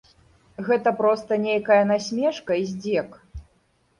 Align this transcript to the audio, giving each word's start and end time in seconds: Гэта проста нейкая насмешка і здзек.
Гэта 0.67 0.93
проста 1.01 1.37
нейкая 1.43 1.77
насмешка 1.91 2.51
і 2.61 2.65
здзек. 2.71 3.09